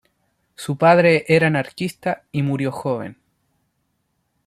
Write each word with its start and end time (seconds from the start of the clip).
Su 0.55 0.77
padre 0.79 1.25
era 1.27 1.45
anarquista 1.45 2.23
y 2.31 2.41
murió 2.41 2.71
joven. 2.71 3.17